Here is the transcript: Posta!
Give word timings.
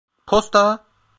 Posta! 0.31 0.65